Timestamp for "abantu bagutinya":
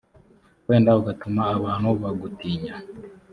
1.57-2.75